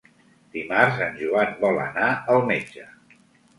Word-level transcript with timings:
Dimarts 0.55 1.01
en 1.09 1.19
Joan 1.19 1.53
vol 1.65 1.79
anar 1.85 2.09
al 2.37 2.43
metge. 2.51 2.91